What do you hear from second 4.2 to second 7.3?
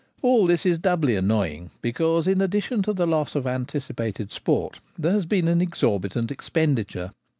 sport, there has been an exor bitant expenditure.